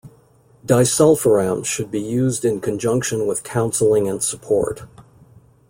Disulfiram 0.65 1.63
should 1.63 1.91
be 1.91 2.01
used 2.01 2.43
in 2.43 2.59
conjunction 2.59 3.27
with 3.27 3.43
counseling 3.43 4.07
and 4.07 4.23
support. 4.23 4.81